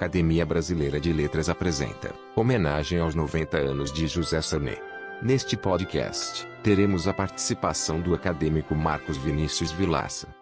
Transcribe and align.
Academia 0.00 0.46
Brasileira 0.46 0.98
de 0.98 1.12
Letras 1.12 1.50
apresenta 1.50 2.14
homenagem 2.34 2.98
aos 2.98 3.14
90 3.14 3.58
anos 3.58 3.92
de 3.92 4.06
José 4.06 4.40
Sarney. 4.40 4.78
Neste 5.20 5.58
podcast, 5.58 6.48
teremos 6.62 7.06
a 7.06 7.12
participação 7.12 8.00
do 8.00 8.14
acadêmico 8.14 8.74
Marcos 8.74 9.18
Vinícius 9.18 9.70
Vilaça. 9.70 10.34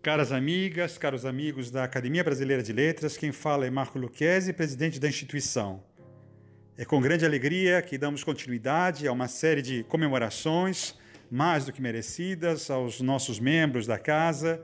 Caras 0.00 0.30
amigas, 0.30 0.96
caros 0.96 1.26
amigos 1.26 1.72
da 1.72 1.82
Academia 1.82 2.22
Brasileira 2.22 2.62
de 2.62 2.72
Letras, 2.72 3.16
quem 3.16 3.32
fala 3.32 3.66
é 3.66 3.70
Marco 3.70 3.98
Lucchesi, 3.98 4.52
presidente 4.52 5.00
da 5.00 5.08
instituição. 5.08 5.82
É 6.78 6.84
com 6.84 7.00
grande 7.00 7.26
alegria 7.26 7.82
que 7.82 7.98
damos 7.98 8.22
continuidade 8.22 9.08
a 9.08 9.12
uma 9.12 9.26
série 9.26 9.60
de 9.60 9.82
comemorações 9.82 10.96
mais 11.28 11.64
do 11.64 11.72
que 11.72 11.82
merecidas 11.82 12.70
aos 12.70 13.00
nossos 13.00 13.40
membros 13.40 13.88
da 13.88 13.98
casa 13.98 14.62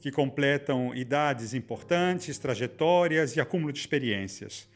que 0.00 0.10
completam 0.10 0.94
idades 0.94 1.54
importantes, 1.54 2.38
trajetórias 2.38 3.36
e 3.36 3.40
acúmulo 3.40 3.72
de 3.72 3.78
experiências. 3.78 4.68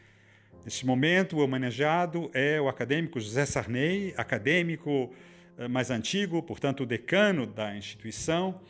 Neste 0.64 0.86
momento, 0.86 1.36
o 1.36 1.40
homenageado 1.40 2.30
é 2.32 2.60
o 2.60 2.68
acadêmico 2.68 3.18
José 3.20 3.44
Sarney, 3.44 4.14
acadêmico 4.16 5.12
eh, 5.58 5.68
mais 5.68 5.90
antigo, 5.90 6.42
portanto, 6.42 6.86
decano 6.86 7.46
da 7.46 7.76
instituição, 7.76 8.60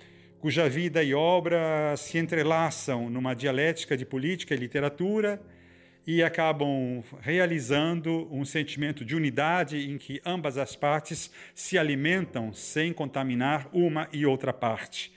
cuja 0.41 0.69
vida 0.69 1.03
e 1.03 1.15
obra 1.15 1.95
se 1.97 2.19
entrelaçam 2.19 3.09
numa 3.09 3.35
dialética 3.35 3.97
de 3.97 4.05
política 4.05 4.55
e 4.55 4.57
literatura 4.57 5.41
e 6.07 6.23
acabam 6.23 7.05
realizando 7.21 8.27
um 8.31 8.45
sentimento 8.45 9.05
de 9.05 9.15
unidade 9.15 9.91
em 9.91 9.97
que 9.99 10.21
ambas 10.25 10.59
as 10.59 10.75
partes 10.75 11.31
se 11.55 11.79
alimentam 11.79 12.53
sem 12.53 12.93
contaminar 12.93 13.69
uma 13.73 14.09
e 14.13 14.27
outra 14.27 14.53
parte 14.53 15.13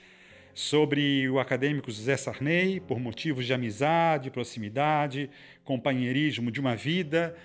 sobre 0.56 1.28
o 1.28 1.38
acadêmico 1.38 1.90
José 1.90 2.16
Sarney, 2.16 2.80
por 2.80 2.98
motivos 2.98 3.44
de 3.44 3.52
amizade, 3.52 4.30
proximidade, 4.30 5.28
companheirismo 5.62 6.50
de 6.50 6.58
uma 6.58 6.74
vida, 6.74 7.36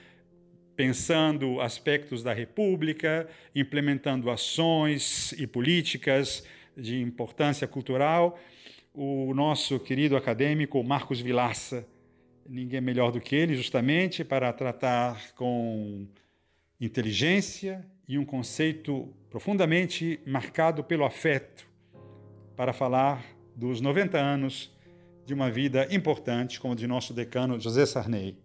pensando 0.77 1.59
aspectos 1.59 2.23
da 2.23 2.31
República, 2.33 3.27
implementando 3.53 4.31
ações 4.31 5.33
e 5.33 5.45
políticas 5.45 6.47
de 6.75 7.01
importância 7.01 7.67
cultural. 7.67 8.39
O 8.93 9.33
nosso 9.33 9.77
querido 9.77 10.15
acadêmico 10.15 10.81
Marcos 10.81 11.19
Vilaça, 11.19 11.85
ninguém 12.47 12.79
melhor 12.79 13.11
do 13.11 13.19
que 13.19 13.35
ele, 13.35 13.55
justamente 13.55 14.23
para 14.23 14.53
tratar 14.53 15.33
com 15.33 16.07
inteligência 16.79 17.85
e 18.07 18.17
um 18.17 18.23
conceito 18.23 19.13
profundamente 19.29 20.17
marcado 20.25 20.81
pelo 20.81 21.03
afeto 21.03 21.70
para 22.61 22.73
falar 22.73 23.25
dos 23.55 23.81
90 23.81 24.19
anos 24.19 24.71
de 25.25 25.33
uma 25.33 25.49
vida 25.49 25.91
importante 25.91 26.59
como 26.61 26.75
de 26.75 26.85
nosso 26.85 27.11
decano 27.11 27.59
José 27.59 27.87
Sarney. 27.87 28.37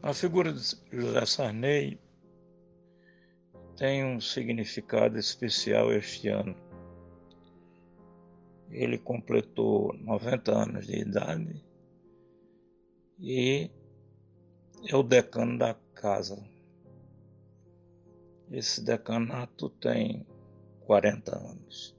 A 0.00 0.14
figura 0.14 0.52
de 0.52 0.60
José 0.92 1.26
Sarney 1.26 1.98
tem 3.76 4.04
um 4.04 4.20
significado 4.20 5.18
especial 5.18 5.92
este 5.92 6.28
ano. 6.28 6.54
Ele 8.70 8.98
completou 8.98 9.92
90 9.94 10.52
anos 10.52 10.86
de 10.86 10.96
idade 10.96 11.60
e 13.18 13.68
é 14.88 14.94
o 14.94 15.02
decano 15.02 15.58
da 15.58 15.74
casa. 15.92 16.40
Esse 18.48 18.80
decanato 18.84 19.68
tem 19.68 20.24
40 20.86 21.36
anos. 21.36 21.96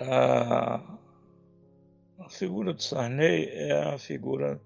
A, 0.00 0.98
a 2.18 2.28
figura 2.28 2.74
de 2.74 2.82
Sarney 2.82 3.46
é 3.48 3.94
a 3.94 3.98
figura 3.98 4.60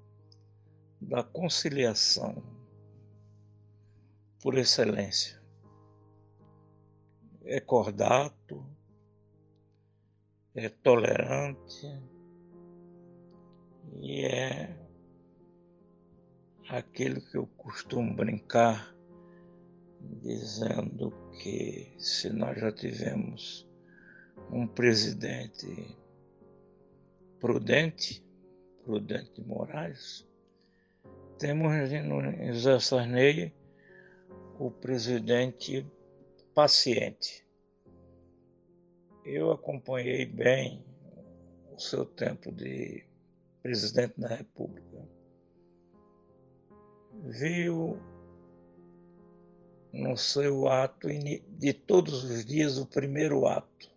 da 1.01 1.23
conciliação 1.23 2.43
por 4.43 4.57
excelência. 4.57 5.41
É 7.45 7.61
cordato, 7.61 8.65
é 10.55 10.69
tolerante 10.69 11.87
e 14.01 14.25
é 14.25 14.77
aquilo 16.69 17.21
que 17.21 17.37
eu 17.37 17.47
costumo 17.57 18.15
brincar 18.15 18.95
dizendo 20.01 21.13
que 21.43 21.93
se 21.99 22.31
nós 22.31 22.59
já 22.59 22.73
tivemos 22.73 23.69
um 24.51 24.67
presidente 24.67 25.97
prudente, 27.39 28.25
prudente 28.85 29.33
de 29.35 29.47
Moraes, 29.47 30.27
temos 31.39 31.73
em 31.73 32.53
José 32.53 32.79
Sarney 32.81 33.55
o 34.59 34.71
presidente 34.71 35.87
paciente. 36.55 37.47
Eu 39.25 39.53
acompanhei 39.53 40.27
bem 40.27 40.85
o 41.73 41.79
seu 41.79 42.05
tempo 42.05 42.53
de 42.53 43.05
presidente 43.63 44.21
da 44.21 44.29
República. 44.29 45.09
Vi 47.23 47.71
o 47.71 47.99
no 49.93 50.17
seu 50.17 50.69
ato 50.69 51.09
de 51.09 51.73
todos 51.73 52.25
os 52.25 52.45
dias, 52.45 52.79
o 52.79 52.87
primeiro 52.87 53.47
ato. 53.47 53.91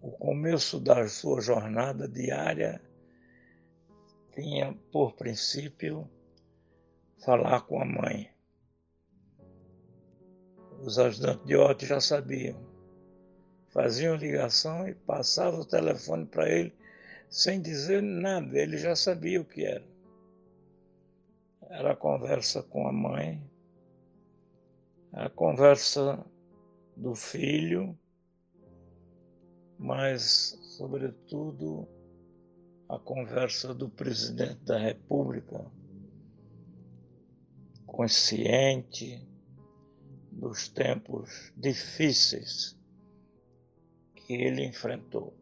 O 0.00 0.10
começo 0.10 0.78
da 0.78 1.08
sua 1.08 1.40
jornada 1.40 2.08
diária 2.08 2.80
tinha 4.34 4.76
por 4.92 5.14
princípio 5.14 6.08
falar 7.24 7.62
com 7.62 7.80
a 7.80 7.84
mãe. 7.84 8.30
Os 10.80 10.98
ajudantes 10.98 11.46
de 11.46 11.56
ordem 11.56 11.88
já 11.88 12.00
sabiam. 12.00 12.60
Faziam 13.68 14.16
ligação 14.16 14.88
e 14.88 14.94
passavam 14.94 15.60
o 15.60 15.64
telefone 15.64 16.26
para 16.26 16.48
ele 16.48 16.72
sem 17.28 17.60
dizer 17.60 18.02
nada, 18.02 18.58
ele 18.58 18.78
já 18.78 18.94
sabia 18.94 19.40
o 19.40 19.44
que 19.44 19.64
era. 19.64 19.84
Era 21.68 21.92
a 21.92 21.96
conversa 21.96 22.62
com 22.62 22.86
a 22.86 22.92
mãe, 22.92 23.42
a 25.16 25.30
conversa 25.30 26.22
do 26.94 27.14
filho, 27.14 27.98
mas, 29.78 30.58
sobretudo, 30.76 31.88
a 32.86 32.98
conversa 32.98 33.74
do 33.74 33.88
presidente 33.88 34.60
da 34.64 34.78
República, 34.78 35.64
consciente 37.86 39.26
dos 40.30 40.68
tempos 40.68 41.50
difíceis 41.56 42.78
que 44.14 44.34
ele 44.34 44.66
enfrentou. 44.66 45.32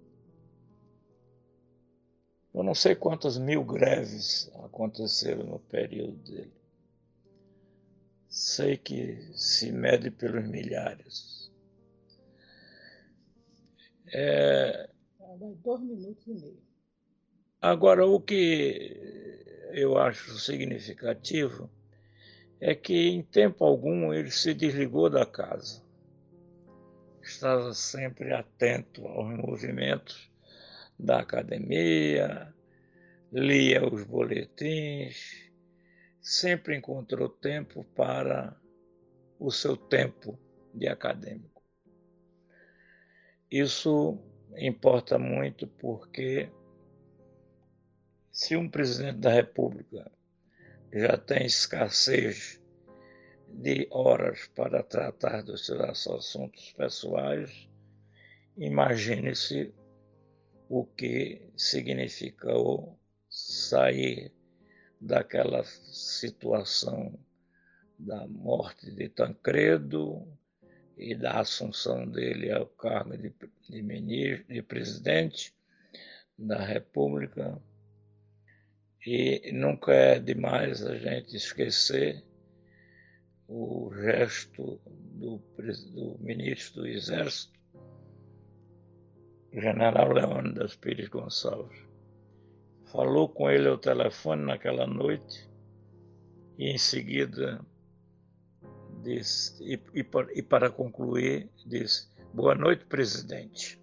Eu 2.54 2.62
não 2.62 2.76
sei 2.76 2.94
quantas 2.94 3.36
mil 3.36 3.64
greves 3.64 4.48
aconteceram 4.62 5.42
no 5.42 5.58
período 5.58 6.16
dele 6.18 6.63
sei 8.34 8.76
que 8.76 9.30
se 9.32 9.70
mede 9.70 10.10
pelos 10.10 10.44
milhares. 10.48 11.52
É... 14.12 14.90
Dois 15.62 15.80
minutos 15.82 16.26
e 16.26 16.34
meio. 16.34 16.62
Agora, 17.60 18.04
o 18.04 18.20
que 18.20 19.40
eu 19.72 19.96
acho 19.96 20.36
significativo 20.36 21.70
é 22.60 22.74
que 22.74 23.08
em 23.08 23.22
tempo 23.22 23.64
algum 23.64 24.12
ele 24.12 24.32
se 24.32 24.52
desligou 24.52 25.08
da 25.08 25.24
casa. 25.24 25.80
Estava 27.22 27.72
sempre 27.72 28.32
atento 28.32 29.06
aos 29.06 29.38
movimentos 29.38 30.28
da 30.98 31.20
academia, 31.20 32.52
lia 33.32 33.86
os 33.86 34.02
boletins, 34.02 35.44
sempre 36.24 36.74
encontrou 36.74 37.28
tempo 37.28 37.84
para 37.94 38.58
o 39.38 39.50
seu 39.50 39.76
tempo 39.76 40.38
de 40.72 40.88
acadêmico. 40.88 41.62
Isso 43.50 44.18
importa 44.56 45.18
muito 45.18 45.66
porque 45.66 46.50
se 48.32 48.56
um 48.56 48.70
presidente 48.70 49.18
da 49.18 49.30
República 49.30 50.10
já 50.90 51.18
tem 51.18 51.44
escassez 51.44 52.58
de 53.46 53.86
horas 53.90 54.46
para 54.54 54.82
tratar 54.82 55.42
dos 55.42 55.66
seus 55.66 56.08
assuntos 56.08 56.72
pessoais, 56.72 57.68
imagine-se 58.56 59.74
o 60.70 60.86
que 60.86 61.52
significou 61.54 62.98
sair 63.28 64.32
daquela 65.06 65.64
situação 65.64 67.18
da 67.98 68.26
morte 68.26 68.90
de 68.90 69.08
Tancredo, 69.08 70.26
e 70.96 71.14
da 71.14 71.40
assunção 71.40 72.06
dele 72.08 72.50
ao 72.52 72.66
cargo 72.66 73.16
de, 73.16 73.32
de 73.68 73.82
ministro, 73.82 74.52
de 74.52 74.62
presidente 74.62 75.54
da 76.38 76.62
República. 76.62 77.60
E 79.06 79.52
nunca 79.52 79.92
é 79.92 80.18
demais 80.18 80.84
a 80.84 80.96
gente 80.96 81.36
esquecer 81.36 82.24
o 83.46 83.90
gesto 83.94 84.80
do, 84.86 85.38
do 85.92 86.16
ministro 86.20 86.82
do 86.82 86.86
Exército, 86.86 87.52
general 89.52 90.12
Leônidas 90.12 90.74
Pires 90.76 91.08
Gonçalves. 91.08 91.78
Falou 92.94 93.28
com 93.28 93.50
ele 93.50 93.66
ao 93.66 93.76
telefone 93.76 94.44
naquela 94.44 94.86
noite 94.86 95.50
e 96.56 96.70
em 96.70 96.78
seguida 96.78 97.60
disse, 99.02 99.60
e, 99.64 99.74
e, 99.92 100.06
e 100.36 100.40
para 100.40 100.70
concluir, 100.70 101.50
disse: 101.66 102.08
Boa 102.32 102.54
noite, 102.54 102.84
presidente. 102.84 103.82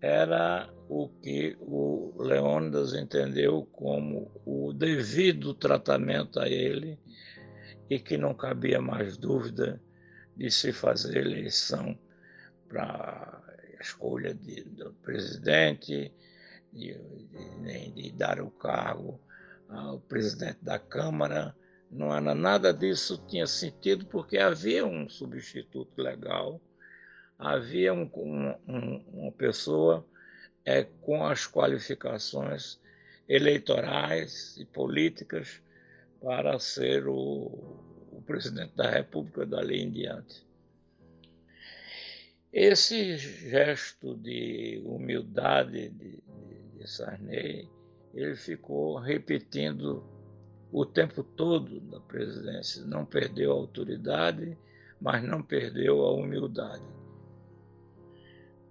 Era 0.00 0.68
o 0.88 1.08
que 1.08 1.56
o 1.60 2.12
Leônidas 2.18 2.92
entendeu 2.92 3.64
como 3.70 4.32
o 4.44 4.72
devido 4.72 5.54
tratamento 5.54 6.40
a 6.40 6.48
ele 6.48 6.98
e 7.88 8.00
que 8.00 8.16
não 8.16 8.34
cabia 8.34 8.80
mais 8.80 9.16
dúvida 9.16 9.80
de 10.36 10.50
se 10.50 10.72
fazer 10.72 11.18
eleição 11.18 11.96
para 12.68 13.44
a 13.78 13.80
escolha 13.80 14.34
de, 14.34 14.64
do 14.64 14.92
presidente, 14.94 16.12
de, 16.76 16.94
de, 17.62 17.90
de, 17.90 18.12
dar 18.12 18.40
o 18.40 18.50
cargo 18.50 19.20
ao 19.68 19.98
presidente 20.00 20.58
da 20.62 20.78
Câmara. 20.78 21.56
Não 21.90 22.14
era 22.14 22.34
nada 22.34 22.72
disso 22.72 23.24
tinha 23.28 23.46
sentido 23.46 24.06
porque 24.06 24.38
havia 24.38 24.84
um 24.84 25.08
substituto 25.08 26.02
legal, 26.02 26.60
havia 27.38 27.94
um, 27.94 28.10
um, 28.66 29.04
uma 29.12 29.32
pessoa 29.32 30.04
é, 30.64 30.84
com 30.84 31.24
as 31.24 31.46
qualificações 31.46 32.80
eleitorais 33.28 34.56
e 34.56 34.64
políticas 34.64 35.62
para 36.20 36.58
ser 36.58 37.06
o, 37.06 37.14
o 38.12 38.22
presidente 38.26 38.74
da 38.74 38.90
República 38.90 39.46
dali 39.46 39.80
em 39.80 39.90
diante. 39.90 40.46
Esse 42.58 43.18
gesto 43.18 44.16
de 44.16 44.80
humildade 44.82 45.90
de, 45.90 46.18
de 46.74 46.90
Sarney, 46.90 47.68
ele 48.14 48.34
ficou 48.34 48.96
repetindo 48.96 50.02
o 50.72 50.86
tempo 50.86 51.22
todo 51.22 51.78
da 51.80 52.00
presidência. 52.00 52.82
Não 52.86 53.04
perdeu 53.04 53.52
a 53.52 53.56
autoridade, 53.56 54.56
mas 54.98 55.22
não 55.22 55.42
perdeu 55.42 56.00
a 56.00 56.14
humildade. 56.14 56.88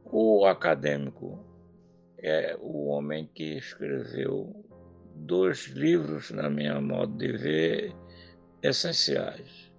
O 0.04 0.48
acadêmico 0.48 1.46
é 2.18 2.58
o 2.60 2.88
homem 2.88 3.30
que 3.36 3.56
escreveu 3.56 4.66
dois 5.14 5.68
livros, 5.68 6.32
na 6.32 6.50
minha 6.50 6.82
modo 6.82 7.16
de 7.20 7.34
ver, 7.34 7.96
essenciais. 8.64 9.72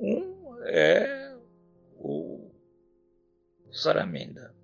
Um 0.00 0.56
é 0.62 1.19
Saraminda. 3.72 4.54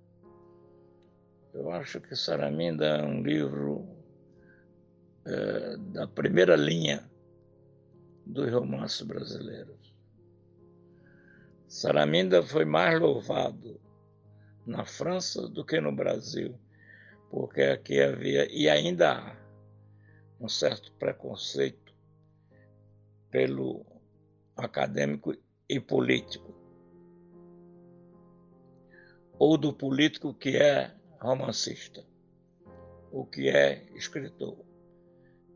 Eu 1.53 1.71
acho 1.71 1.99
que 2.01 2.15
Saraminda 2.15 2.85
é 2.85 3.03
um 3.03 3.21
livro 3.21 3.87
é, 5.25 5.77
da 5.77 6.07
primeira 6.07 6.55
linha 6.55 7.09
dos 8.25 8.51
romances 8.51 9.01
brasileiros. 9.01 9.95
Saraminda 11.67 12.43
foi 12.43 12.65
mais 12.65 12.99
louvado 12.99 13.79
na 14.65 14.85
França 14.85 15.47
do 15.47 15.65
que 15.65 15.79
no 15.79 15.95
Brasil 15.95 16.59
porque 17.29 17.61
aqui 17.61 18.01
havia 18.01 18.47
e 18.51 18.69
ainda 18.69 19.13
há 19.13 19.35
um 20.39 20.47
certo 20.47 20.91
preconceito 20.93 21.93
pelo 23.29 23.85
acadêmico 24.55 25.35
e 25.69 25.79
político, 25.79 26.53
ou 29.39 29.57
do 29.57 29.73
político 29.73 30.33
que 30.33 30.57
é 30.57 30.91
romancista, 31.19 32.03
o 33.11 33.25
que 33.25 33.49
é 33.49 33.85
escritor. 33.95 34.57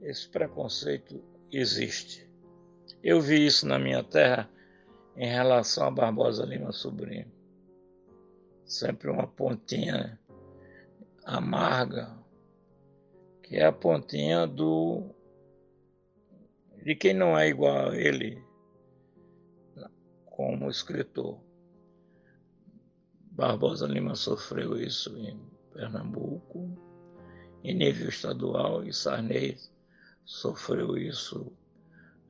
Esse 0.02 0.28
preconceito 0.28 1.24
existe. 1.52 2.30
Eu 3.04 3.22
vi 3.22 3.46
isso 3.46 3.68
na 3.68 3.78
minha 3.78 4.04
terra 4.04 4.50
em 5.16 5.28
relação 5.28 5.88
a 5.88 5.92
Barbosa 5.92 6.46
Lima 6.46 6.72
Sobrinho. 6.72 7.32
Sempre 8.66 9.10
uma 9.10 9.28
pontinha 9.28 10.20
amarga, 11.24 12.18
que 13.44 13.58
é 13.58 13.66
a 13.66 13.72
pontinha 13.72 14.48
do 14.48 15.10
de 16.84 16.96
quem 16.96 17.14
não 17.14 17.38
é 17.38 17.48
igual 17.48 17.90
a 17.90 17.96
ele 17.96 18.44
como 20.26 20.70
escritor. 20.70 21.40
Barbosa 23.32 23.88
Lima 23.88 24.16
sofreu 24.16 24.78
isso 24.78 25.18
em 25.18 25.40
Pernambuco, 25.74 26.78
em 27.64 27.74
nível 27.74 28.10
estadual, 28.10 28.84
e 28.84 28.94
Sarney 28.94 29.58
sofreu 30.26 30.98
isso 30.98 31.52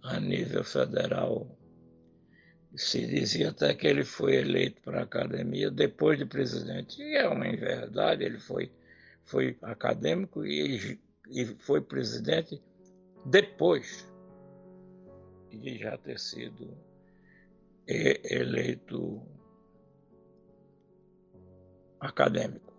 a 0.03 0.19
nível 0.19 0.63
federal. 0.63 1.57
Se 2.75 3.06
dizia 3.06 3.50
até 3.50 3.74
que 3.74 3.88
ele 3.88 4.06
foi 4.06 4.36
eleito 4.36 4.81
para 4.81 5.00
a 5.00 5.03
academia 5.03 5.69
depois 5.69 6.18
de 6.18 6.25
presidente, 6.25 7.01
e 7.01 7.15
é 7.15 7.27
uma 7.27 7.47
inverdade, 7.47 8.24
ele 8.24 8.39
foi 8.39 8.71
foi 9.24 9.57
acadêmico 9.62 10.45
e, 10.45 11.00
e 11.30 11.45
foi 11.59 11.81
presidente 11.81 12.62
depois 13.25 14.06
de 15.50 15.77
já 15.77 15.97
ter 15.97 16.19
sido 16.19 16.77
eleito 17.88 19.21
acadêmico. 22.01 22.74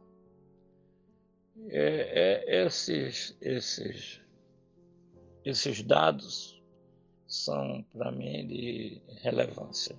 É, 1.69 2.43
é, 2.51 2.67
esses, 2.67 3.37
esses, 3.41 4.21
esses 5.45 5.83
dados 5.83 6.61
são, 7.27 7.83
para 7.93 8.11
mim, 8.11 8.47
de 8.47 9.01
relevância. 9.23 9.97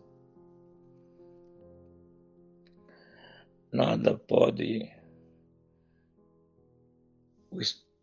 Nada 3.72 4.16
pode 4.16 4.92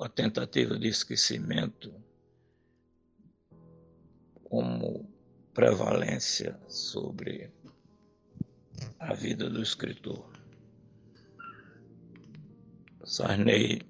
a 0.00 0.08
tentativa 0.08 0.78
de 0.78 0.88
esquecimento 0.88 1.92
como 4.44 5.08
prevalência 5.52 6.58
sobre 6.68 7.52
a 8.98 9.12
vida 9.14 9.50
do 9.50 9.62
escritor. 9.62 10.29
Sarney 13.10 13.82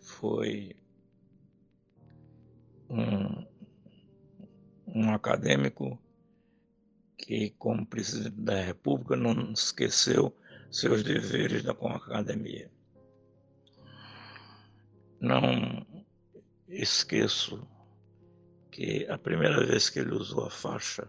foi 0.00 0.74
um, 2.90 3.46
um 4.84 5.14
acadêmico 5.14 5.96
que, 7.16 7.50
como 7.50 7.86
presidente 7.86 8.34
da 8.40 8.60
República, 8.60 9.14
não 9.14 9.52
esqueceu 9.52 10.36
seus 10.72 11.04
deveres 11.04 11.62
com 11.74 11.86
a 11.86 11.98
academia. 11.98 12.68
Não 15.20 15.86
esqueço 16.66 17.64
que 18.72 19.06
a 19.08 19.16
primeira 19.16 19.64
vez 19.64 19.88
que 19.88 20.00
ele 20.00 20.16
usou 20.16 20.46
a 20.46 20.50
faixa 20.50 21.08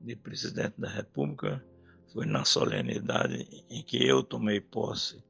de 0.00 0.16
presidente 0.16 0.80
da 0.80 0.88
República 0.88 1.62
foi 2.10 2.24
na 2.24 2.42
solenidade 2.46 3.66
em 3.68 3.82
que 3.82 4.02
eu 4.02 4.22
tomei 4.22 4.62
posse 4.62 5.27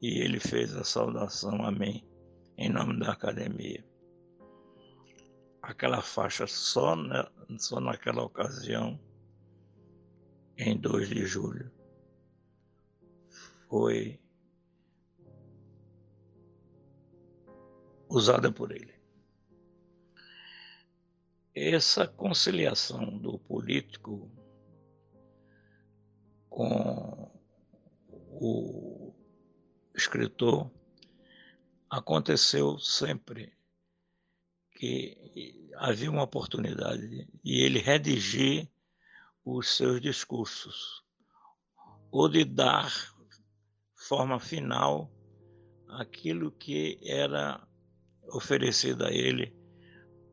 e 0.00 0.20
ele 0.20 0.40
fez 0.40 0.74
a 0.74 0.84
saudação 0.84 1.64
a 1.64 1.70
mim 1.70 2.06
em 2.56 2.68
nome 2.68 2.98
da 3.00 3.12
academia. 3.12 3.84
Aquela 5.62 6.00
faixa 6.02 6.46
só, 6.46 6.96
na, 6.96 7.30
só 7.58 7.80
naquela 7.80 8.22
ocasião, 8.22 8.98
em 10.56 10.78
2 10.78 11.08
de 11.08 11.26
julho, 11.26 11.70
foi 13.68 14.20
usada 18.08 18.50
por 18.50 18.72
ele. 18.72 18.94
Essa 21.54 22.06
conciliação 22.06 23.18
do 23.18 23.38
político 23.38 24.30
com 26.48 27.30
o 28.08 28.99
escritor 30.00 30.70
aconteceu 31.90 32.78
sempre 32.78 33.52
que 34.72 35.68
havia 35.76 36.10
uma 36.10 36.22
oportunidade 36.22 37.28
de 37.44 37.60
ele 37.60 37.78
redigir 37.78 38.66
os 39.44 39.76
seus 39.76 40.00
discursos, 40.00 41.04
ou 42.10 42.28
de 42.28 42.44
dar 42.44 42.90
forma 43.94 44.40
final 44.40 45.10
aquilo 45.88 46.50
que 46.52 46.98
era 47.04 47.62
oferecido 48.32 49.04
a 49.04 49.10
ele 49.10 49.54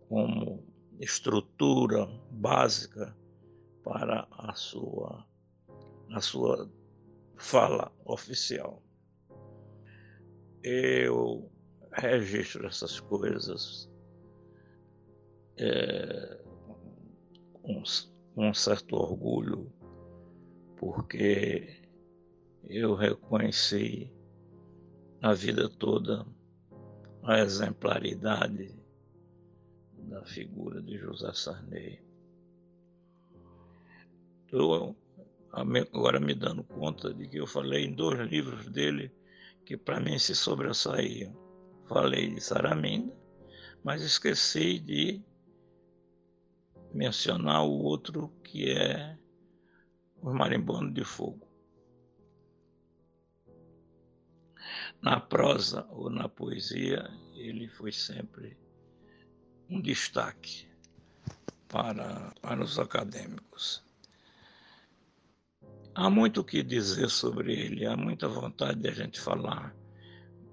como 0.07 0.65
estrutura 0.99 2.05
básica 2.31 3.17
para 3.83 4.27
a 4.31 4.53
sua, 4.55 5.27
a 6.11 6.21
sua 6.21 6.71
fala 7.35 7.91
oficial. 8.05 8.86
Eu 10.69 11.49
registro 11.93 12.67
essas 12.67 12.99
coisas 12.99 13.89
é, 15.57 16.43
com, 17.53 17.83
um 18.35 18.53
certo 18.53 18.97
orgulho, 18.97 19.71
porque 20.75 21.73
eu 22.65 22.95
reconheci 22.95 24.11
a 25.21 25.33
vida 25.33 25.69
toda 25.69 26.25
a 27.23 27.39
exemplaridade 27.39 28.75
da 29.99 30.21
figura 30.25 30.81
de 30.81 30.97
José 30.97 31.31
Sarney. 31.31 32.01
Estou 34.43 34.97
agora 35.53 36.19
me 36.19 36.35
dando 36.35 36.61
conta 36.65 37.13
de 37.13 37.25
que 37.25 37.37
eu 37.37 37.47
falei 37.47 37.85
em 37.85 37.95
dois 37.95 38.19
livros 38.29 38.67
dele 38.67 39.09
que 39.67 39.75
para 39.75 39.99
mim 39.99 40.17
se 40.17 40.33
sobressaíam. 40.33 41.35
Falei 41.89 42.33
de 42.33 42.39
Saraminda, 42.39 43.13
mas 43.83 44.01
esqueci 44.01 44.79
de 44.79 45.21
mencionar 46.93 47.65
o 47.65 47.83
outro 47.83 48.29
que 48.45 48.71
é 48.71 49.17
Os 50.21 50.33
Marimbondos 50.33 50.93
de 50.93 51.03
Fogo. 51.03 51.45
Na 55.01 55.19
prosa 55.19 55.85
ou 55.89 56.09
na 56.09 56.29
poesia, 56.29 57.05
ele 57.35 57.67
foi 57.67 57.91
sempre 57.91 58.57
um 59.69 59.81
destaque 59.81 60.65
para, 61.67 62.33
para 62.41 62.63
os 62.63 62.79
acadêmicos. 62.79 63.85
Há 65.97 66.09
muito 66.11 66.41
o 66.41 66.43
que 66.43 66.61
dizer 66.61 67.09
sobre 67.09 67.53
ele, 67.53 67.87
há 67.87 67.97
muita 67.97 68.27
vontade 68.27 68.79
de 68.79 68.87
a 68.87 68.91
gente 68.91 69.19
falar 69.19 69.75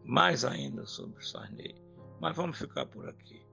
mais 0.03 0.43
ainda 0.43 0.87
sobre 0.87 1.23
Sarney, 1.23 1.75
mas 2.19 2.35
vamos 2.35 2.57
ficar 2.57 2.87
por 2.87 3.07
aqui. 3.07 3.45